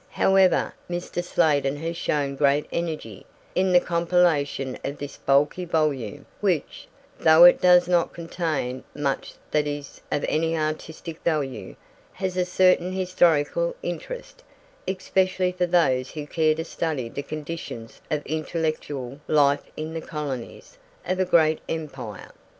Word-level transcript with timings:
However, 0.13 0.73
Mr. 0.89 1.23
Sladen 1.23 1.75
has 1.77 1.95
shown 1.95 2.35
great 2.35 2.65
energy 2.71 3.23
in 3.53 3.71
the 3.71 3.79
compilation 3.79 4.75
of 4.83 4.97
this 4.97 5.17
bulky 5.17 5.63
volume 5.63 6.25
which, 6.39 6.87
though 7.19 7.43
it 7.43 7.61
does 7.61 7.87
not 7.87 8.11
contain 8.11 8.83
much 8.95 9.35
that 9.51 9.67
is 9.67 10.01
of 10.11 10.25
any 10.27 10.57
artistic 10.57 11.21
value, 11.23 11.75
has 12.13 12.35
a 12.35 12.45
certain 12.45 12.93
historical 12.93 13.75
interest, 13.83 14.43
especially 14.87 15.51
for 15.51 15.67
those 15.67 16.09
who 16.09 16.25
care 16.25 16.55
to 16.55 16.65
study 16.65 17.07
the 17.07 17.21
conditions 17.21 18.01
of 18.09 18.25
intellectual 18.25 19.19
life 19.27 19.65
in 19.77 19.93
the 19.93 20.01
colonies 20.01 20.79
of 21.05 21.19
a 21.19 21.25
great 21.25 21.61
empire. 21.69 22.31